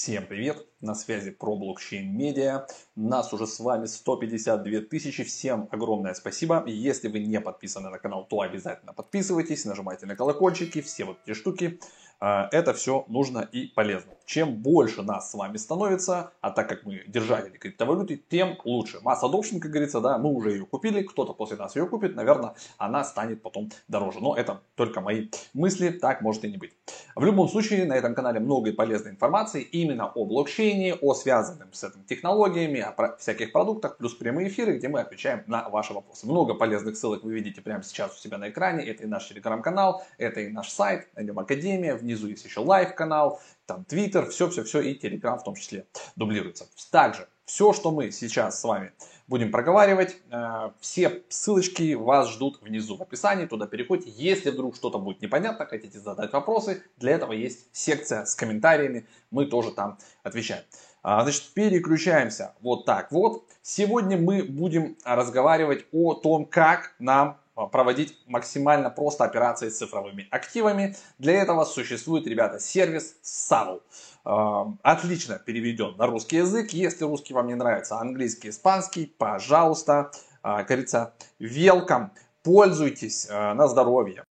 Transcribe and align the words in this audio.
Всем 0.00 0.26
привет! 0.26 0.64
На 0.80 0.94
связи 0.94 1.32
про 1.32 1.56
блокчейн 1.56 2.16
медиа. 2.16 2.68
Нас 2.94 3.32
уже 3.32 3.48
с 3.48 3.58
вами 3.58 3.86
152 3.86 4.82
тысячи. 4.82 5.24
Всем 5.24 5.68
огромное 5.72 6.14
спасибо. 6.14 6.62
Если 6.68 7.08
вы 7.08 7.18
не 7.18 7.40
подписаны 7.40 7.90
на 7.90 7.98
канал, 7.98 8.24
то 8.24 8.42
обязательно 8.42 8.92
подписывайтесь, 8.92 9.64
нажимайте 9.64 10.06
на 10.06 10.14
колокольчики, 10.14 10.82
все 10.82 11.04
вот 11.04 11.18
эти 11.26 11.34
штуки. 11.34 11.80
А, 12.20 12.48
это 12.52 12.74
все 12.74 13.06
нужно 13.08 13.40
и 13.40 13.66
полезно. 13.66 14.12
Чем 14.28 14.56
больше 14.56 15.02
нас 15.02 15.30
с 15.30 15.34
вами 15.34 15.56
становится, 15.56 16.32
а 16.42 16.50
так 16.50 16.68
как 16.68 16.84
мы 16.84 17.02
держатели 17.06 17.56
криптовалюты, 17.56 18.22
тем 18.28 18.58
лучше. 18.62 19.00
Масса 19.00 19.24
adoption, 19.24 19.58
как 19.58 19.70
говорится, 19.70 20.02
да, 20.02 20.18
мы 20.18 20.30
уже 20.30 20.50
ее 20.50 20.66
купили, 20.66 21.02
кто-то 21.02 21.32
после 21.32 21.56
нас 21.56 21.74
ее 21.76 21.86
купит, 21.86 22.14
наверное, 22.14 22.54
она 22.76 23.04
станет 23.04 23.40
потом 23.40 23.70
дороже. 23.88 24.20
Но 24.20 24.36
это 24.36 24.60
только 24.74 25.00
мои 25.00 25.28
мысли, 25.54 25.88
так 25.88 26.20
может 26.20 26.44
и 26.44 26.50
не 26.50 26.58
быть. 26.58 26.74
В 27.16 27.24
любом 27.24 27.48
случае, 27.48 27.86
на 27.86 27.94
этом 27.94 28.14
канале 28.14 28.38
много 28.38 28.70
полезной 28.74 29.12
информации 29.12 29.62
именно 29.62 30.12
о 30.14 30.26
блокчейне, 30.26 30.94
о 30.96 31.14
связанном 31.14 31.72
с 31.72 31.82
этим 31.82 32.04
технологиями, 32.04 32.80
о 32.80 33.16
всяких 33.16 33.50
продуктах, 33.50 33.96
плюс 33.96 34.12
прямые 34.14 34.48
эфиры, 34.48 34.76
где 34.76 34.88
мы 34.88 35.00
отвечаем 35.00 35.42
на 35.46 35.70
ваши 35.70 35.94
вопросы. 35.94 36.26
Много 36.26 36.52
полезных 36.52 36.98
ссылок 36.98 37.24
вы 37.24 37.32
видите 37.32 37.62
прямо 37.62 37.82
сейчас 37.82 38.14
у 38.14 38.18
себя 38.18 38.36
на 38.36 38.50
экране. 38.50 38.84
Это 38.84 39.04
и 39.04 39.06
наш 39.06 39.26
телеграм-канал, 39.26 40.02
это 40.18 40.40
и 40.40 40.48
наш 40.48 40.68
сайт, 40.68 41.08
найдем 41.14 41.38
Академия, 41.38 41.94
внизу 41.94 42.26
есть 42.28 42.44
еще 42.44 42.60
live-канал, 42.60 43.40
там 43.68 43.84
Twitter, 43.88 44.28
все-все-все 44.30 44.80
и 44.80 44.98
Telegram 44.98 45.38
в 45.38 45.44
том 45.44 45.54
числе 45.54 45.86
дублируется. 46.16 46.66
Также 46.90 47.28
все, 47.44 47.72
что 47.72 47.90
мы 47.90 48.10
сейчас 48.10 48.60
с 48.60 48.64
вами 48.64 48.92
будем 49.28 49.50
проговаривать, 49.50 50.16
э, 50.30 50.70
все 50.80 51.22
ссылочки 51.28 51.94
вас 51.94 52.30
ждут 52.30 52.60
внизу 52.62 52.96
в 52.96 53.02
описании, 53.02 53.44
туда 53.44 53.66
переходите. 53.66 54.10
Если 54.10 54.50
вдруг 54.50 54.74
что-то 54.74 54.98
будет 54.98 55.20
непонятно, 55.20 55.66
хотите 55.66 56.00
задать 56.00 56.32
вопросы, 56.32 56.82
для 56.96 57.12
этого 57.12 57.32
есть 57.32 57.68
секция 57.72 58.24
с 58.24 58.34
комментариями, 58.34 59.06
мы 59.30 59.44
тоже 59.44 59.70
там 59.70 59.98
отвечаем. 60.22 60.64
А, 61.02 61.22
значит, 61.22 61.52
переключаемся 61.54 62.54
вот 62.60 62.86
так 62.86 63.12
вот. 63.12 63.44
Сегодня 63.60 64.16
мы 64.16 64.42
будем 64.42 64.96
разговаривать 65.04 65.84
о 65.92 66.14
том, 66.14 66.46
как 66.46 66.94
нам 66.98 67.38
проводить 67.66 68.16
максимально 68.26 68.90
просто 68.90 69.24
операции 69.24 69.68
с 69.68 69.78
цифровыми 69.78 70.28
активами. 70.30 70.96
Для 71.18 71.34
этого 71.42 71.64
существует, 71.64 72.26
ребята, 72.26 72.60
сервис 72.60 73.16
Savl. 73.22 73.82
А, 74.24 74.72
отлично 74.82 75.38
переведен 75.38 75.96
на 75.96 76.06
русский 76.06 76.36
язык. 76.36 76.70
Если 76.70 77.04
русский 77.04 77.34
вам 77.34 77.48
не 77.48 77.54
нравится, 77.54 77.98
английский, 77.98 78.50
испанский, 78.50 79.06
пожалуйста, 79.18 80.10
а, 80.42 80.62
говорится, 80.62 81.14
welcome. 81.40 82.10
Пользуйтесь 82.42 83.28
на 83.28 83.66
здоровье. 83.66 84.24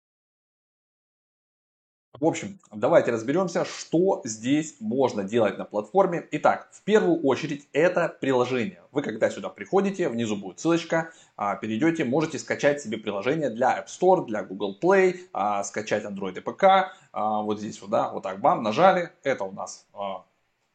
В 2.21 2.27
общем, 2.27 2.61
давайте 2.73 3.11
разберемся, 3.11 3.65
что 3.65 4.21
здесь 4.25 4.77
можно 4.79 5.25
делать 5.25 5.59
на 5.59 5.65
платформе. 5.65 6.29
Итак, 6.31 6.69
в 6.71 6.83
первую 6.83 7.21
очередь 7.23 7.69
это 7.73 8.09
приложение. 8.21 8.83
Вы 8.93 9.03
когда 9.03 9.31
сюда 9.31 9.49
приходите, 9.49 10.09
внизу 10.09 10.37
будет 10.37 10.61
ссылочка, 10.61 11.11
а, 11.37 11.57
перейдете, 11.57 12.05
можете 12.05 12.39
скачать 12.39 12.81
себе 12.81 12.99
приложение 12.99 13.51
для 13.51 13.81
App 13.81 13.87
Store, 13.87 14.27
для 14.27 14.45
Google 14.45 14.79
Play, 14.81 15.17
а, 15.33 15.65
скачать 15.65 16.05
Android 16.05 16.39
и 16.39 16.41
ПК. 16.41 16.95
А, 17.13 17.43
вот 17.43 17.59
здесь 17.59 17.83
вот, 17.83 17.91
да, 17.91 18.11
вот 18.13 18.23
так, 18.23 18.41
бам, 18.41 18.63
нажали. 18.63 19.11
Это 19.25 19.43
у 19.43 19.51
нас 19.51 19.89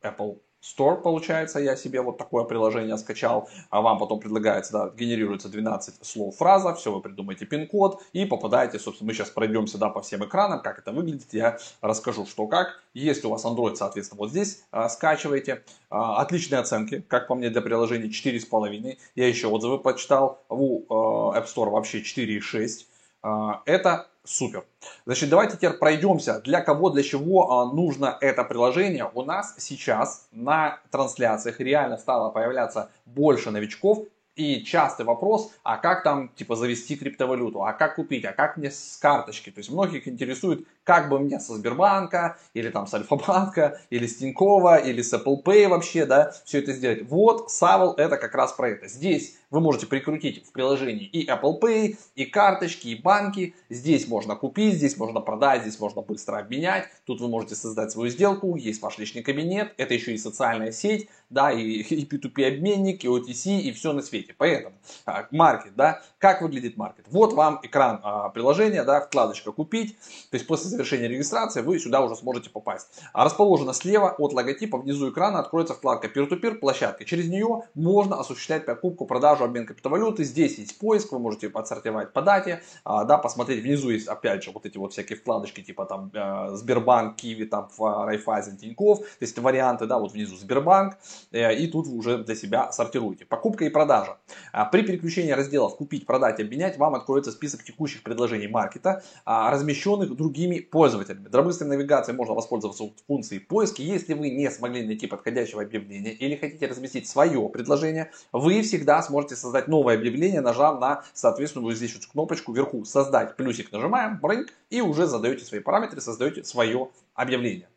Apple 0.04 0.40
Store, 0.62 1.02
получается, 1.02 1.60
я 1.60 1.76
себе 1.76 2.02
вот 2.02 2.18
такое 2.18 2.44
приложение 2.44 2.98
скачал, 2.98 3.50
а 3.70 3.82
вам 3.82 3.98
потом 3.98 4.20
предлагается, 4.20 4.74
да, 4.74 4.90
генерируется 4.90 5.48
12 5.48 6.06
слов 6.06 6.36
фраза, 6.36 6.74
все, 6.76 6.92
вы 6.92 7.02
придумаете 7.02 7.46
пин-код 7.46 8.02
и 8.12 8.26
попадаете, 8.26 8.78
собственно, 8.78 9.08
мы 9.08 9.14
сейчас 9.14 9.30
пройдемся, 9.30 9.78
да, 9.78 9.90
по 9.90 10.02
всем 10.02 10.24
экранам, 10.26 10.62
как 10.62 10.80
это 10.80 10.92
выглядит, 10.92 11.34
я 11.34 11.58
расскажу, 11.82 12.26
что 12.26 12.48
как. 12.48 12.82
Если 12.94 13.28
у 13.28 13.30
вас 13.30 13.46
Android, 13.46 13.76
соответственно, 13.76 14.20
вот 14.20 14.32
здесь 14.32 14.64
а, 14.72 14.90
скачиваете. 14.90 15.64
А, 15.90 16.22
отличные 16.22 16.60
оценки, 16.60 17.04
как 17.08 17.28
по 17.28 17.36
мне, 17.36 17.50
для 17.50 17.62
приложения 17.62 18.10
4,5. 18.10 18.98
Я 19.16 19.28
еще 19.28 19.48
отзывы 19.48 19.80
почитал, 19.80 20.44
у 20.50 20.82
а, 20.90 21.40
App 21.40 21.46
Store 21.46 21.70
вообще 21.70 22.00
4,6. 22.00 22.86
А, 23.22 23.62
это 23.66 24.08
Супер. 24.30 24.64
Значит, 25.06 25.30
давайте 25.30 25.58
теперь 25.58 25.74
пройдемся, 25.74 26.40
для 26.42 26.62
кого, 26.62 26.92
для 26.92 27.02
чего 27.02 27.52
а, 27.52 27.74
нужно 27.74 28.16
это 28.22 28.44
приложение. 28.44 29.10
У 29.16 29.24
нас 29.24 29.56
сейчас 29.58 30.28
на 30.32 30.80
трансляциях 30.92 31.60
реально 31.60 31.98
стало 31.98 32.30
появляться 32.30 32.92
больше 33.06 33.50
новичков, 33.50 34.06
и 34.36 34.64
частый 34.64 35.06
вопрос, 35.06 35.52
а 35.64 35.78
как 35.78 36.04
там 36.04 36.30
типа 36.30 36.56
завести 36.56 36.96
криптовалюту, 36.96 37.64
а 37.64 37.74
как 37.74 37.96
купить, 37.96 38.24
а 38.24 38.32
как 38.32 38.56
мне 38.56 38.72
с 38.72 38.98
карточки. 39.02 39.50
То 39.50 39.60
есть 39.60 39.70
многих 39.70 40.08
интересует, 40.08 40.66
как 40.86 41.10
бы 41.10 41.20
мне 41.20 41.40
со 41.40 41.56
Сбербанка, 41.56 42.38
или 42.54 42.70
там 42.70 42.88
с 42.88 42.94
Альфа-банка, 42.94 43.82
или 43.90 44.08
с 44.08 44.18
Тинькова, 44.18 44.78
или 44.78 45.02
с 45.02 45.14
Apple 45.14 45.44
Pay 45.44 45.68
вообще, 45.68 46.06
да, 46.06 46.32
все 46.46 46.60
это 46.60 46.72
сделать. 46.72 47.02
Вот 47.10 47.52
Савл 47.52 47.94
это 47.94 48.16
как 48.16 48.34
раз 48.34 48.54
про 48.54 48.70
это. 48.70 48.88
Здесь 48.88 49.39
вы 49.52 49.62
можете 49.62 49.88
прикрутить 49.88 50.46
в 50.46 50.52
приложении 50.52 51.06
и 51.06 51.28
Apple 51.28 51.60
Pay, 51.60 51.98
и 52.16 52.26
карточки, 52.26 52.90
и 52.90 52.96
банки. 52.96 53.56
Здесь 53.70 54.08
можно 54.08 54.36
купить, 54.36 54.76
здесь 54.76 54.98
можно 54.98 55.22
продать, 55.22 55.64
здесь 55.64 55.80
можно 55.80 56.02
быстро 56.02 56.38
обменять. 56.38 56.88
Тут 57.06 57.22
вы 57.22 57.28
можете 57.28 57.56
создать 57.56 57.92
свою 57.92 58.10
сделку, 58.12 58.56
есть 58.56 58.82
ваш 58.82 58.98
личный 58.98 59.24
кабинет. 59.24 59.74
Это 59.78 59.94
еще 59.94 60.14
и 60.14 60.18
социальная 60.18 60.72
сеть, 60.72 61.10
да, 61.30 61.52
и, 61.52 61.62
и 61.82 62.06
P2P 62.06 62.48
обменник, 62.48 63.04
и 63.04 63.08
OTC, 63.08 63.60
и 63.60 63.72
все 63.72 63.94
на 63.94 64.02
свете. 64.02 64.36
Поэтому 64.38 64.76
а, 65.06 65.28
маркет, 65.32 65.76
да, 65.76 66.02
как 66.20 66.42
выглядит 66.42 66.78
маркет? 66.78 67.06
Вот 67.10 67.34
вам 67.34 67.60
экран 67.64 68.00
а, 68.04 68.30
приложения, 68.30 68.84
да, 68.84 69.02
вкладочка 69.02 69.52
«Купить». 69.52 69.98
То 70.30 70.36
есть 70.36 70.48
после 70.48 70.70
завершения 70.70 71.08
регистрации 71.08 71.62
вы 71.62 71.80
сюда 71.80 72.02
уже 72.02 72.16
сможете 72.16 72.50
попасть. 72.50 72.88
А 73.14 73.26
расположена 73.26 73.74
слева 73.74 74.16
от 74.18 74.34
логотипа 74.34 74.78
внизу 74.78 75.10
экрана 75.10 75.40
откроется 75.40 75.74
вкладка 75.74 76.08
Peer-to-Peer 76.08 76.56
площадка. 76.56 77.06
Через 77.06 77.30
нее 77.30 77.64
можно 77.74 78.20
осуществлять 78.20 78.66
покупку, 78.66 79.06
продажу 79.06 79.39
продажу, 79.40 79.46
обмен 79.46 79.66
криптовалюты. 79.66 80.24
Здесь 80.24 80.58
есть 80.58 80.78
поиск, 80.78 81.12
вы 81.12 81.20
можете 81.20 81.48
отсортировать 81.48 82.14
по 82.14 82.22
дате, 82.22 82.62
а, 82.84 83.06
да, 83.06 83.18
посмотреть. 83.18 83.64
Внизу 83.64 83.90
есть, 83.90 84.08
опять 84.08 84.44
же, 84.44 84.52
вот 84.52 84.66
эти 84.66 84.78
вот 84.78 84.94
всякие 84.94 85.18
вкладочки, 85.18 85.62
типа 85.62 85.86
там 85.86 86.12
э, 86.14 86.56
Сбербанк, 86.56 87.16
Киви, 87.16 87.46
там 87.46 87.70
Райфайзен, 87.80 88.58
Тиньков. 88.58 89.00
То 89.00 89.26
есть 89.26 89.38
варианты, 89.40 89.86
да, 89.86 89.98
вот 89.98 90.14
внизу 90.14 90.36
Сбербанк. 90.36 90.98
Э, 91.32 91.56
и 91.56 91.68
тут 91.68 91.88
вы 91.88 91.98
уже 91.98 92.18
для 92.24 92.36
себя 92.36 92.72
сортируете. 92.72 93.26
Покупка 93.26 93.66
и 93.66 93.70
продажа. 93.70 94.18
А, 94.52 94.66
при 94.66 94.82
переключении 94.82 95.32
разделов 95.32 95.76
«Купить», 95.78 96.06
«Продать», 96.06 96.40
«Обменять» 96.40 96.78
вам 96.78 96.96
откроется 96.96 97.32
список 97.32 97.64
текущих 97.64 98.04
предложений 98.04 98.48
маркета, 98.48 99.04
а, 99.26 99.52
размещенных 99.52 100.16
другими 100.16 100.60
пользователями. 100.60 101.28
Для 101.28 101.42
быстрой 101.42 101.70
навигации 101.70 102.12
можно 102.12 102.34
воспользоваться 102.34 102.84
функцией 103.08 103.42
поиска. 103.42 103.82
Если 103.82 104.14
вы 104.14 104.30
не 104.30 104.50
смогли 104.52 104.86
найти 104.86 105.08
подходящего 105.08 105.62
объявления 105.62 106.12
или 106.12 106.36
хотите 106.36 106.68
разместить 106.68 107.08
свое 107.08 107.48
предложение, 107.50 108.12
вы 108.32 108.62
всегда 108.62 109.02
сможете 109.02 109.29
можете 109.30 109.36
создать 109.36 109.68
новое 109.68 109.96
объявление, 109.96 110.42
нажав 110.42 110.80
на 110.80 111.04
соответственную 111.14 111.76
здесь 111.76 111.94
вот 111.96 112.06
кнопочку 112.08 112.54
вверху 112.54 112.84
«Создать». 112.86 113.36
Плюсик 113.36 113.72
нажимаем, 113.72 114.20
брынк, 114.20 114.50
и 114.72 114.82
уже 114.82 115.06
задаете 115.06 115.46
свои 115.46 115.60
параметры, 115.60 116.02
создаете 116.02 116.44
свое 116.44 116.90
объявление. 117.14 117.68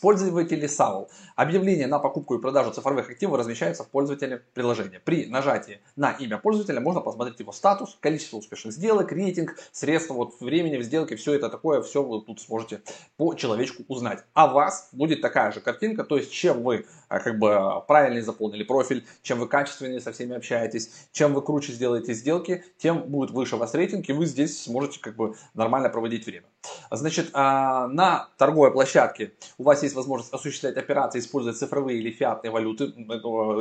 Пользователи 0.00 0.68
SAL. 0.68 1.08
Объявление 1.34 1.86
на 1.86 1.98
покупку 1.98 2.34
и 2.34 2.40
продажу 2.40 2.72
цифровых 2.72 3.08
активов 3.08 3.38
размещается 3.38 3.84
в 3.84 3.88
пользователе 3.88 4.42
приложения. 4.52 5.00
При 5.00 5.24
нажатии 5.26 5.80
на 5.96 6.10
имя 6.10 6.36
пользователя 6.36 6.80
можно 6.80 7.00
посмотреть 7.00 7.40
его 7.40 7.52
статус, 7.52 7.96
количество 8.00 8.36
успешных 8.36 8.74
сделок, 8.74 9.12
рейтинг, 9.12 9.56
средства 9.72 10.12
вот 10.12 10.38
времени 10.40 10.76
в 10.76 10.82
сделке, 10.82 11.16
все 11.16 11.32
это 11.32 11.48
такое, 11.48 11.80
все 11.80 12.02
вы 12.02 12.20
тут 12.20 12.38
сможете 12.40 12.82
по 13.16 13.32
человечку 13.34 13.82
узнать. 13.88 14.24
А 14.34 14.46
вас 14.46 14.90
будет 14.92 15.22
такая 15.22 15.52
же 15.52 15.60
картинка, 15.60 16.04
то 16.04 16.18
есть 16.18 16.30
чем 16.30 16.62
вы 16.62 16.84
как 17.20 17.38
бы 17.38 17.82
правильно 17.86 18.22
заполнили 18.22 18.62
профиль, 18.64 19.06
чем 19.22 19.38
вы 19.38 19.48
качественнее 19.48 20.00
со 20.00 20.12
всеми 20.12 20.36
общаетесь, 20.36 20.90
чем 21.12 21.34
вы 21.34 21.42
круче 21.42 21.72
сделаете 21.72 22.14
сделки, 22.14 22.64
тем 22.78 23.02
будет 23.02 23.30
выше 23.30 23.56
у 23.56 23.58
вас 23.58 23.74
рейтинг, 23.74 24.08
и 24.08 24.12
вы 24.12 24.26
здесь 24.26 24.64
сможете 24.64 25.00
как 25.00 25.16
бы 25.16 25.34
нормально 25.54 25.88
проводить 25.88 26.26
время. 26.26 26.46
Значит, 26.90 27.30
а, 27.32 27.88
на 27.88 28.28
торговой 28.38 28.72
площадке 28.72 29.32
у 29.58 29.64
вас 29.64 29.82
есть 29.82 29.94
возможность 29.94 30.32
осуществлять 30.32 30.76
операции, 30.76 31.18
используя 31.18 31.52
цифровые 31.52 31.98
или 31.98 32.10
фиатные 32.10 32.50
валюты. 32.50 32.92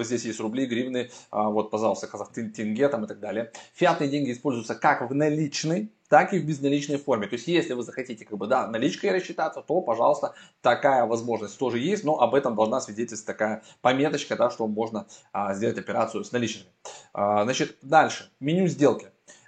Здесь 0.04 0.26
есть 0.26 0.40
рубли, 0.40 0.66
гривны, 0.66 1.10
а, 1.32 1.50
вот, 1.50 1.72
пожалуйста, 1.72 2.08
казах 2.08 2.32
тенге 2.32 2.90
там 2.90 3.06
и 3.06 3.08
так 3.08 3.20
далее. 3.20 3.52
Фиатные 3.74 4.10
деньги 4.10 4.32
используются 4.32 4.76
как 4.76 5.10
в 5.10 5.14
наличной, 5.14 5.92
так 6.14 6.32
и 6.32 6.38
в 6.38 6.46
безналичной 6.46 6.98
форме. 6.98 7.26
То 7.26 7.34
есть, 7.34 7.48
если 7.48 7.74
вы 7.74 7.82
захотите, 7.82 8.24
как 8.24 8.38
бы, 8.38 8.46
да, 8.46 8.68
наличкой 8.68 9.10
рассчитаться, 9.10 9.64
то, 9.64 9.82
пожалуйста, 9.82 10.36
такая 10.62 11.08
возможность 11.08 11.58
тоже 11.58 11.80
есть, 11.80 12.04
но 12.04 12.20
об 12.20 12.36
этом 12.36 12.56
должна 12.56 12.82
свидетельствовать 12.82 13.36
такая 13.36 13.64
пометочка, 13.82 14.36
да, 14.36 14.52
что 14.52 14.68
можно 14.68 15.08
а, 15.32 15.56
сделать 15.56 15.80
операцию 15.80 16.24
с 16.24 16.32
наличными. 16.32 16.70
А, 17.16 17.46
значит, 17.46 17.80
дальше. 17.82 18.30
Меню 18.40 18.68
сделки. 18.68 19.08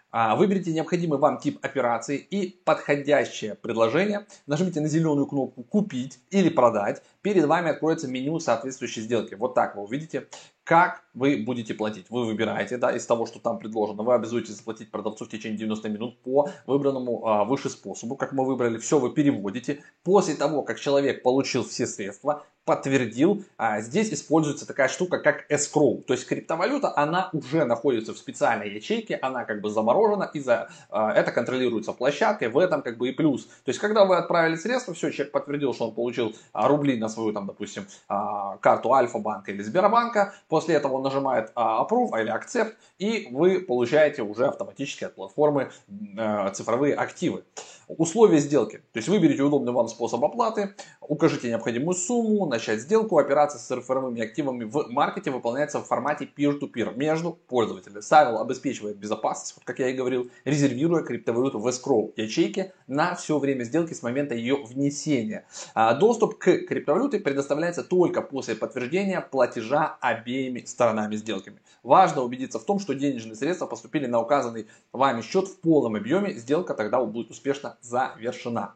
А, 0.09 0.35
выберите 0.35 0.73
необходимый 0.73 1.19
вам 1.19 1.37
тип 1.37 1.59
операции 1.61 2.17
и 2.17 2.59
подходящее 2.63 3.53
предложение. 3.53 4.25
Нажмите 4.47 4.81
на 4.81 4.87
зеленую 4.87 5.27
кнопку 5.27 5.61
«Купить» 5.61 6.17
или 6.31 6.49
«Продать». 6.49 7.03
Перед 7.21 7.45
вами 7.45 7.69
откроется 7.69 8.07
меню 8.07 8.39
соответствующей 8.39 9.01
сделки. 9.01 9.35
Вот 9.35 9.53
так 9.53 9.75
вы 9.75 9.83
увидите. 9.83 10.29
Как 10.65 11.05
вы 11.13 11.37
будете 11.37 11.73
платить. 11.73 12.07
Вы 12.09 12.25
выбираете, 12.25 12.77
да, 12.77 12.91
из 12.91 13.05
того, 13.05 13.25
что 13.25 13.39
там 13.39 13.57
предложено, 13.57 14.03
вы 14.03 14.13
обязуетесь 14.13 14.57
заплатить 14.57 14.91
продавцу 14.91 15.25
в 15.25 15.29
течение 15.29 15.57
90 15.57 15.89
минут 15.89 16.21
по 16.23 16.49
выбранному 16.65 17.25
а, 17.25 17.45
выше 17.45 17.69
способу, 17.69 18.15
как 18.15 18.33
мы 18.33 18.45
выбрали, 18.45 18.77
все 18.79 18.99
вы 18.99 19.11
переводите. 19.13 19.83
После 20.03 20.35
того, 20.35 20.63
как 20.63 20.79
человек 20.79 21.23
получил 21.23 21.63
все 21.63 21.87
средства, 21.87 22.43
подтвердил, 22.65 23.43
а, 23.57 23.79
здесь 23.79 24.11
используется 24.11 24.67
такая 24.67 24.87
штука, 24.87 25.19
как 25.19 25.49
escrow. 25.51 26.01
То 26.03 26.13
есть 26.13 26.27
криптовалюта, 26.27 26.97
она 26.97 27.29
уже 27.31 27.63
находится 27.63 28.13
в 28.13 28.17
специальной 28.17 28.71
ячейке, 28.71 29.17
она 29.21 29.45
как 29.45 29.61
бы 29.61 29.69
заморожена, 29.69 30.29
и 30.33 30.39
за 30.39 30.69
а, 30.89 31.13
это 31.13 31.31
контролируется 31.31 31.93
площадкой, 31.93 32.49
в 32.49 32.57
этом 32.57 32.81
как 32.81 32.97
бы 32.97 33.09
и 33.09 33.11
плюс. 33.11 33.45
То 33.45 33.69
есть 33.69 33.79
когда 33.79 34.03
вы 34.05 34.17
отправили 34.17 34.55
средства, 34.55 34.95
все, 34.95 35.11
человек 35.11 35.31
подтвердил, 35.31 35.73
что 35.73 35.89
он 35.89 35.93
получил 35.93 36.35
а, 36.53 36.67
рубли 36.67 36.97
на 36.97 37.07
свою, 37.07 37.31
там, 37.33 37.45
допустим, 37.45 37.85
а, 38.09 38.57
карту 38.57 38.91
Альфа-банка 38.93 39.51
или 39.51 39.61
Сбербанка, 39.61 40.33
после 40.55 40.75
этого 40.75 40.93
он 40.93 41.03
нажимает 41.03 41.51
а, 41.55 41.83
Approve 41.83 42.17
или 42.21 42.33
Accept, 42.33 42.75
и 42.97 43.27
вы 43.29 43.59
получаете 43.59 44.21
уже 44.21 44.47
автоматически 44.47 45.03
от 45.03 45.13
платформы 45.13 45.69
а, 46.17 46.49
цифровые 46.51 46.95
активы. 46.95 47.43
Условия 47.87 48.39
сделки. 48.39 48.77
То 48.93 48.97
есть 48.97 49.07
выберите 49.07 49.43
удобный 49.43 49.71
вам 49.71 49.87
способ 49.87 50.23
оплаты, 50.23 50.73
укажите 51.01 51.49
необходимую 51.49 51.93
сумму, 51.93 52.47
начать 52.47 52.81
сделку. 52.81 53.19
Операция 53.19 53.59
с 53.59 53.67
цифровыми 53.67 54.23
активами 54.23 54.63
в 54.63 54.87
маркете 54.89 55.29
выполняется 55.29 55.79
в 55.79 55.85
формате 55.85 56.27
peer-to-peer 56.35 56.97
между 56.97 57.33
пользователями. 57.47 58.01
Савил 58.01 58.41
обеспечивает 58.41 58.97
безопасность, 58.97 59.55
вот 59.55 59.65
как 59.65 59.77
я 59.79 59.89
и 59.89 59.93
говорил, 59.93 60.31
резервируя 60.45 61.03
криптовалюту 61.03 61.59
в 61.59 61.67
escrow 61.67 62.11
ячейке 62.15 62.73
на 62.87 63.13
все 63.13 63.37
время 63.37 63.63
сделки 63.63 63.93
с 63.93 64.01
момента 64.01 64.33
ее 64.33 64.63
внесения. 64.63 65.45
А 65.75 65.93
доступ 65.93 66.39
к 66.39 66.45
криптовалюте 66.65 67.19
предоставляется 67.19 67.83
только 67.83 68.21
после 68.21 68.55
подтверждения 68.55 69.21
платежа 69.21 69.97
обеими 70.01 70.63
сторонами 70.65 71.15
сделками. 71.15 71.59
Важно 71.83 72.23
убедиться 72.23 72.57
в 72.57 72.63
том, 72.63 72.79
что 72.79 72.95
денежные 72.95 73.35
средства 73.35 73.67
поступили 73.67 74.07
на 74.07 74.19
указанный 74.19 74.67
вами 74.91 75.21
счет 75.21 75.47
в 75.47 75.59
полном 75.59 75.95
объеме. 75.95 76.33
Сделка 76.33 76.73
тогда 76.73 76.99
будет 77.05 77.29
успешно 77.29 77.74
завершена. 77.81 78.75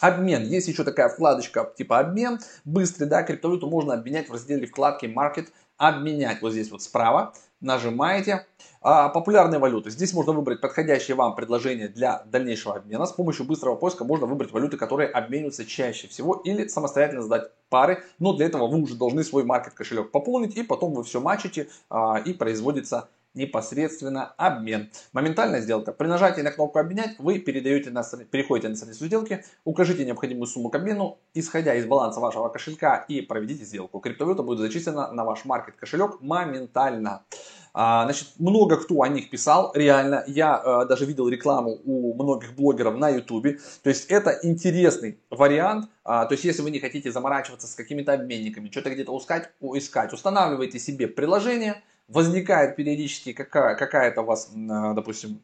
Обмен. 0.00 0.42
Есть 0.42 0.66
еще 0.66 0.82
такая 0.82 1.08
вкладочка 1.08 1.72
типа 1.76 2.00
обмен. 2.00 2.40
Быстрый, 2.64 3.04
да, 3.04 3.22
криптовалюту 3.22 3.70
можно 3.70 3.94
обменять 3.94 4.28
в 4.28 4.32
разделе 4.32 4.66
вкладки 4.66 5.06
Market. 5.06 5.48
Обменять 5.76 6.42
вот 6.42 6.52
здесь 6.52 6.72
вот 6.72 6.82
справа. 6.82 7.34
Нажимаете. 7.60 8.46
А, 8.80 9.10
популярные 9.10 9.60
валюты. 9.60 9.90
Здесь 9.90 10.12
можно 10.12 10.32
выбрать 10.32 10.60
подходящее 10.60 11.14
вам 11.14 11.36
предложение 11.36 11.86
для 11.86 12.24
дальнейшего 12.26 12.74
обмена. 12.74 13.06
С 13.06 13.12
помощью 13.12 13.46
быстрого 13.46 13.76
поиска 13.76 14.04
можно 14.04 14.26
выбрать 14.26 14.50
валюты, 14.50 14.76
которые 14.76 15.08
обмениваются 15.08 15.64
чаще 15.64 16.08
всего 16.08 16.34
или 16.34 16.66
самостоятельно 16.66 17.22
сдать 17.22 17.52
пары. 17.68 18.02
Но 18.18 18.32
для 18.32 18.46
этого 18.46 18.66
вы 18.66 18.82
уже 18.82 18.96
должны 18.96 19.22
свой 19.22 19.44
маркет 19.44 19.74
кошелек 19.74 20.10
пополнить 20.10 20.56
и 20.56 20.64
потом 20.64 20.94
вы 20.94 21.04
все 21.04 21.20
мачите 21.20 21.68
а, 21.90 22.20
и 22.24 22.32
производится 22.32 23.08
непосредственно 23.34 24.34
обмен. 24.36 24.90
Моментальная 25.12 25.60
сделка. 25.60 25.92
При 25.92 26.06
нажатии 26.06 26.42
на 26.42 26.50
кнопку 26.50 26.78
«Обменять» 26.78 27.18
вы 27.18 27.38
передаете 27.38 27.90
на, 27.90 28.02
переходите 28.30 28.68
на 28.68 28.76
страницу 28.76 29.06
сделки, 29.06 29.44
укажите 29.64 30.04
необходимую 30.04 30.46
сумму 30.46 30.70
к 30.70 30.74
обмену, 30.74 31.18
исходя 31.34 31.74
из 31.74 31.86
баланса 31.86 32.20
вашего 32.20 32.48
кошелька 32.48 33.04
и 33.08 33.20
проведите 33.20 33.64
сделку. 33.64 34.00
Криптовалюта 34.00 34.42
будет 34.42 34.58
зачислена 34.58 35.12
на 35.12 35.24
ваш 35.24 35.44
маркет 35.44 35.76
кошелек 35.76 36.20
моментально. 36.20 37.24
А, 37.74 38.04
значит, 38.04 38.28
много 38.38 38.76
кто 38.76 39.00
о 39.00 39.08
них 39.08 39.30
писал, 39.30 39.72
реально. 39.74 40.24
Я 40.26 40.56
а, 40.56 40.84
даже 40.84 41.06
видел 41.06 41.28
рекламу 41.28 41.78
у 41.84 42.14
многих 42.22 42.54
блогеров 42.54 42.96
на 42.96 43.08
ютубе. 43.08 43.60
То 43.82 43.88
есть 43.88 44.06
это 44.10 44.38
интересный 44.42 45.18
вариант. 45.30 45.88
А, 46.04 46.26
то 46.26 46.32
есть 46.32 46.44
если 46.44 46.62
вы 46.62 46.70
не 46.70 46.80
хотите 46.80 47.10
заморачиваться 47.10 47.66
с 47.66 47.74
какими-то 47.74 48.12
обменниками, 48.12 48.70
что-то 48.70 48.90
где-то 48.90 49.16
искать, 49.16 49.50
искать, 49.60 50.12
устанавливайте 50.12 50.78
себе 50.78 51.08
приложение, 51.08 51.82
возникает 52.08 52.76
периодически 52.76 53.32
какая- 53.32 53.74
какая-то 53.74 54.22
у 54.22 54.24
вас, 54.24 54.50
а, 54.70 54.94
допустим, 54.94 55.40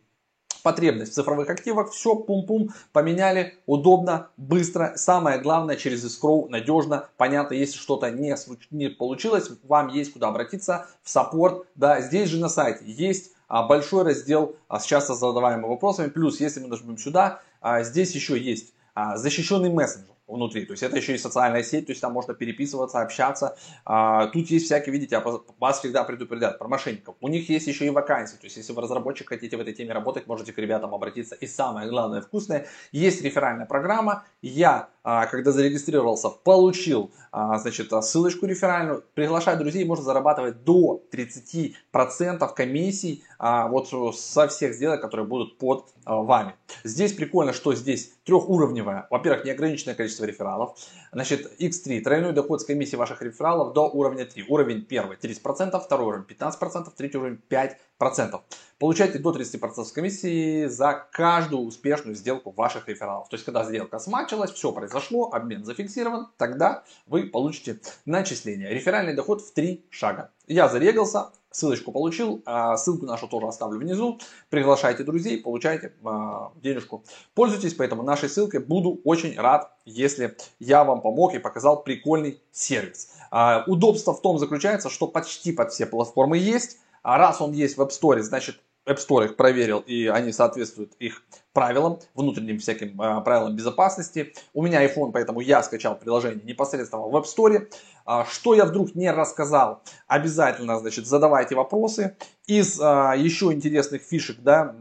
потребность 0.62 1.12
в 1.12 1.14
цифровых 1.14 1.48
активах, 1.50 1.90
все, 1.92 2.14
пум-пум, 2.14 2.70
поменяли, 2.92 3.54
удобно, 3.66 4.28
быстро, 4.36 4.92
самое 4.96 5.38
главное, 5.38 5.76
через 5.76 6.04
escrow, 6.04 6.48
надежно, 6.48 7.08
понятно, 7.16 7.54
если 7.54 7.78
что-то 7.78 8.10
не, 8.10 8.34
не 8.70 8.88
получилось, 8.88 9.50
вам 9.62 9.88
есть 9.88 10.12
куда 10.12 10.28
обратиться 10.28 10.86
в 11.02 11.10
саппорт, 11.10 11.66
да, 11.74 12.00
здесь 12.00 12.28
же 12.28 12.38
на 12.38 12.48
сайте 12.48 12.84
есть 12.84 13.32
а, 13.46 13.66
большой 13.66 14.04
раздел 14.04 14.56
с 14.68 14.84
часто 14.84 15.14
задаваемыми 15.14 15.68
вопросами, 15.70 16.10
плюс, 16.10 16.38
если 16.40 16.60
мы 16.60 16.68
нажмем 16.68 16.98
сюда, 16.98 17.40
а, 17.60 17.82
здесь 17.82 18.14
еще 18.14 18.38
есть 18.38 18.74
защищенный 19.14 19.70
мессенджер, 19.70 20.14
внутри. 20.28 20.66
То 20.66 20.72
есть 20.72 20.82
это 20.82 20.96
еще 20.96 21.14
и 21.14 21.18
социальная 21.18 21.62
сеть, 21.62 21.86
то 21.86 21.92
есть 21.92 22.02
там 22.02 22.12
можно 22.12 22.34
переписываться, 22.34 23.00
общаться. 23.00 23.56
А, 23.84 24.26
тут 24.26 24.48
есть 24.50 24.66
всякие, 24.66 24.92
видите, 24.92 25.20
вас 25.58 25.78
всегда 25.78 26.04
предупредят 26.04 26.58
про 26.58 26.68
мошенников. 26.68 27.16
У 27.20 27.28
них 27.28 27.48
есть 27.48 27.66
еще 27.66 27.86
и 27.86 27.90
вакансии. 27.90 28.36
То 28.36 28.44
есть 28.44 28.56
если 28.56 28.72
вы 28.72 28.82
разработчик, 28.82 29.28
хотите 29.28 29.56
в 29.56 29.60
этой 29.60 29.72
теме 29.72 29.92
работать, 29.92 30.26
можете 30.26 30.52
к 30.52 30.58
ребятам 30.58 30.94
обратиться. 30.94 31.34
И 31.34 31.46
самое 31.46 31.88
главное, 31.88 32.20
вкусное, 32.20 32.66
есть 32.92 33.22
реферальная 33.22 33.66
программа. 33.66 34.24
Я, 34.42 34.90
а, 35.02 35.26
когда 35.26 35.50
зарегистрировался, 35.50 36.28
получил 36.28 37.10
а, 37.32 37.58
значит, 37.58 37.90
ссылочку 38.04 38.46
реферальную. 38.46 39.04
Приглашать 39.14 39.58
друзей 39.58 39.84
можно 39.84 40.04
зарабатывать 40.04 40.62
до 40.64 41.02
30% 41.10 42.54
комиссий 42.54 43.24
вот 43.38 43.88
со 44.16 44.48
всех 44.48 44.74
сделок, 44.74 45.00
которые 45.00 45.26
будут 45.26 45.58
под 45.58 45.86
вами. 46.04 46.54
Здесь 46.84 47.12
прикольно, 47.12 47.52
что 47.52 47.74
здесь 47.74 48.12
трехуровневая, 48.24 49.06
во-первых, 49.10 49.44
неограниченное 49.44 49.94
количество 49.94 50.17
рефералов. 50.26 50.78
Значит, 51.12 51.60
X3, 51.60 52.00
тройной 52.00 52.32
доход 52.32 52.60
с 52.60 52.64
комиссии 52.64 52.96
ваших 52.96 53.22
рефералов 53.22 53.72
до 53.72 53.88
уровня 53.88 54.24
3. 54.24 54.46
Уровень 54.48 54.84
первый 54.84 55.16
30%, 55.16 55.80
второй 55.80 56.06
уровень 56.06 56.24
15%, 56.24 56.92
третий 56.96 57.18
уровень 57.18 57.40
5%. 57.48 58.40
Получайте 58.78 59.18
до 59.18 59.30
30% 59.32 59.92
комиссии 59.92 60.66
за 60.66 61.06
каждую 61.10 61.62
успешную 61.62 62.14
сделку 62.14 62.50
ваших 62.50 62.88
рефералов. 62.88 63.28
То 63.28 63.34
есть, 63.34 63.44
когда 63.44 63.64
сделка 63.64 63.98
смачилась, 63.98 64.52
все 64.52 64.72
произошло, 64.72 65.30
обмен 65.32 65.64
зафиксирован, 65.64 66.28
тогда 66.36 66.84
вы 67.06 67.24
получите 67.24 67.80
начисление. 68.04 68.70
Реферальный 68.70 69.14
доход 69.14 69.42
в 69.42 69.52
3 69.52 69.84
шага. 69.90 70.30
Я 70.46 70.68
зарегался, 70.68 71.32
Ссылочку 71.58 71.90
получил, 71.90 72.40
а 72.46 72.76
ссылку 72.76 73.04
нашу 73.04 73.26
тоже 73.26 73.48
оставлю 73.48 73.80
внизу. 73.80 74.20
Приглашайте 74.48 75.02
друзей, 75.02 75.42
получайте 75.42 75.92
а, 76.04 76.52
денежку. 76.62 77.02
Пользуйтесь, 77.34 77.74
поэтому 77.74 78.04
нашей 78.04 78.28
ссылкой 78.28 78.60
буду 78.60 79.00
очень 79.02 79.36
рад, 79.36 79.72
если 79.84 80.36
я 80.60 80.84
вам 80.84 81.00
помог 81.00 81.34
и 81.34 81.40
показал 81.40 81.82
прикольный 81.82 82.40
сервис. 82.52 83.10
А, 83.32 83.64
удобство 83.66 84.14
в 84.14 84.22
том 84.22 84.38
заключается, 84.38 84.88
что 84.88 85.08
почти 85.08 85.50
под 85.50 85.72
все 85.72 85.86
платформы 85.86 86.38
есть. 86.38 86.78
А 87.02 87.18
раз 87.18 87.40
он 87.40 87.50
есть 87.50 87.76
в 87.76 87.80
App 87.80 87.90
Store, 87.90 88.20
значит 88.22 88.60
App 88.88 88.98
Store 88.98 89.26
их 89.26 89.36
проверил, 89.36 89.80
и 89.80 90.06
они 90.06 90.32
соответствуют 90.32 90.94
их 90.98 91.22
правилам, 91.52 91.98
внутренним 92.14 92.58
всяким 92.58 93.00
э, 93.00 93.20
правилам 93.22 93.54
безопасности. 93.54 94.32
У 94.54 94.62
меня 94.62 94.84
iPhone, 94.84 95.12
поэтому 95.12 95.40
я 95.40 95.62
скачал 95.62 95.98
приложение 95.98 96.42
непосредственно 96.44 97.02
в 97.02 97.16
App 97.16 97.24
Store. 97.24 97.68
А, 98.04 98.24
что 98.24 98.54
я 98.54 98.64
вдруг 98.64 98.94
не 98.94 99.10
рассказал, 99.10 99.82
обязательно, 100.06 100.78
значит, 100.78 101.06
задавайте 101.06 101.54
вопросы. 101.54 102.16
Из 102.46 102.80
а, 102.80 103.14
еще 103.14 103.52
интересных 103.52 104.02
фишек, 104.02 104.38
да, 104.40 104.74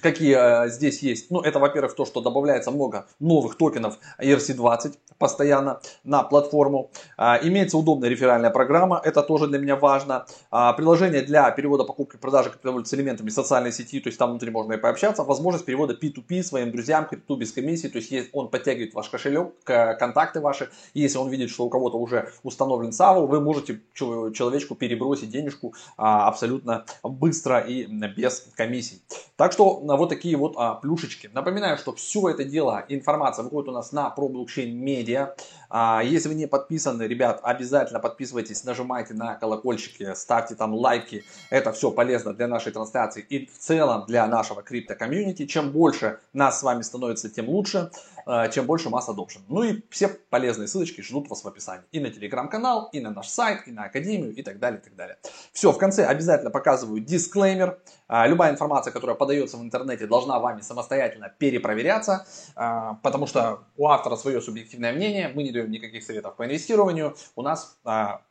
какие 0.00 0.36
э, 0.66 0.68
здесь 0.68 1.02
есть. 1.02 1.30
Ну, 1.30 1.40
это, 1.40 1.58
во-первых, 1.58 1.94
то, 1.94 2.04
что 2.04 2.20
добавляется 2.20 2.70
много 2.70 3.06
новых 3.20 3.56
токенов 3.56 3.98
ERC20 4.20 4.94
постоянно 5.18 5.80
на 6.04 6.22
платформу. 6.22 6.90
Э, 7.16 7.36
имеется 7.42 7.78
удобная 7.78 8.08
реферальная 8.08 8.50
программа, 8.50 9.00
это 9.02 9.22
тоже 9.22 9.46
для 9.46 9.58
меня 9.58 9.76
важно. 9.76 10.26
Э, 10.50 10.72
приложение 10.76 11.22
для 11.22 11.50
перевода 11.50 11.84
покупки 11.84 12.16
и 12.16 12.18
продажи 12.18 12.50
криптовалют 12.50 12.88
с 12.88 12.94
элементами 12.94 13.30
социальной 13.30 13.72
сети, 13.72 14.00
то 14.00 14.08
есть 14.08 14.18
там 14.18 14.30
внутри 14.30 14.50
можно 14.50 14.74
и 14.74 14.76
пообщаться. 14.76 15.22
Возможность 15.24 15.64
перевода 15.64 15.94
P2P 15.94 16.42
своим 16.42 16.72
друзьям, 16.72 17.06
крипту 17.06 17.36
без 17.36 17.52
комиссии, 17.52 17.88
то 17.88 17.98
есть 17.98 18.30
он 18.32 18.48
подтягивает 18.48 18.94
ваш 18.94 19.08
кошелек, 19.08 19.54
контакты 19.64 20.40
ваши. 20.40 20.70
Если 20.94 21.18
он 21.18 21.28
видит, 21.28 21.50
что 21.50 21.64
у 21.64 21.68
кого-то 21.68 21.98
уже 21.98 22.30
установлен 22.42 22.90
SAVO, 22.90 23.26
вы 23.26 23.40
можете 23.40 23.80
человечку 23.94 24.74
перебросить 24.74 25.30
денежку 25.30 25.74
абсолютно 25.96 26.84
быстро 27.02 27.60
и 27.60 27.86
без 27.86 28.46
комиссий. 28.56 29.02
Так 29.36 29.52
что 29.52 29.80
вот 29.86 30.08
такие 30.08 30.36
вот 30.36 30.54
а, 30.56 30.74
плюшечки. 30.74 31.30
Напоминаю, 31.32 31.76
что 31.76 31.94
все 31.94 32.28
это 32.28 32.44
дело, 32.44 32.84
информация 32.88 33.42
выходит 33.42 33.68
у 33.68 33.72
нас 33.72 33.92
на 33.92 34.12
ProBlockchain 34.16 34.72
Media. 34.72 35.34
А, 35.68 36.02
если 36.02 36.28
вы 36.28 36.34
не 36.34 36.46
подписаны, 36.46 37.02
ребят, 37.02 37.40
обязательно 37.42 38.00
подписывайтесь, 38.00 38.64
нажимайте 38.64 39.14
на 39.14 39.34
колокольчики, 39.34 40.14
ставьте 40.14 40.54
там 40.54 40.74
лайки. 40.74 41.24
Это 41.50 41.72
все 41.72 41.90
полезно 41.90 42.32
для 42.32 42.48
нашей 42.48 42.72
трансляции 42.72 43.24
и 43.28 43.46
в 43.46 43.58
целом 43.58 44.04
для 44.06 44.26
нашего 44.26 44.62
крипто-комьюнити. 44.62 45.46
Чем 45.46 45.70
больше 45.70 46.18
нас 46.32 46.60
с 46.60 46.62
вами 46.62 46.82
становится, 46.82 47.28
тем 47.28 47.48
лучше. 47.48 47.90
Э, 48.26 48.50
чем 48.50 48.66
больше 48.66 48.90
масс 48.90 49.08
adoption. 49.08 49.40
Ну 49.48 49.62
и 49.62 49.82
все 49.90 50.08
полезные 50.08 50.66
ссылочки 50.66 51.02
ждут 51.02 51.28
вас 51.28 51.44
в 51.44 51.48
описании. 51.48 51.84
И 51.92 52.00
на 52.00 52.10
телеграм-канал, 52.10 52.88
и 52.92 53.00
на 53.00 53.10
наш 53.10 53.28
сайт, 53.28 53.66
и 53.66 53.72
на 53.72 53.84
академию, 53.84 54.34
и 54.34 54.42
так 54.42 54.58
далее, 54.58 54.80
и 54.80 54.84
так 54.84 54.94
далее. 54.96 55.18
Все, 55.52 55.72
в 55.72 55.78
конце 55.78 56.06
обязательно 56.06 56.50
показываю 56.50 57.00
дисклеймер. 57.00 57.78
Э, 58.08 58.26
любая 58.26 58.52
информация, 58.52 58.92
которая 58.92 59.16
подается 59.16 59.56
в 59.56 59.62
интернете, 59.62 60.06
должна 60.06 60.38
вами 60.38 60.62
самостоятельно 60.62 61.28
перепроверяться, 61.38 62.26
э, 62.56 62.94
потому 63.02 63.26
что 63.26 63.64
у 63.76 63.88
автора 63.88 64.16
свое 64.16 64.40
субъективное 64.40 64.92
мнение, 64.92 65.30
мы 65.34 65.42
не 65.42 65.52
даем 65.52 65.70
никаких 65.70 66.02
советов 66.02 66.36
по 66.36 66.44
инвестированию. 66.44 67.16
У 67.36 67.42
нас 67.42 67.78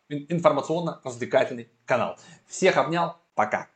информационно-развлекательный 0.09 1.69
канал. 1.85 2.17
Всех 2.47 2.77
обнял, 2.77 3.17
пока. 3.35 3.72